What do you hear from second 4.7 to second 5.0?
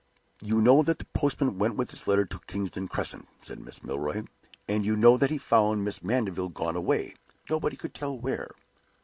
you